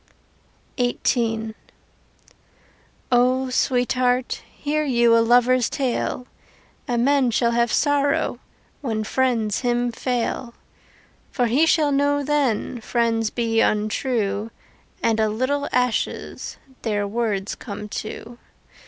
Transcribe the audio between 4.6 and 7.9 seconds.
you Your lover's tale; A man shall have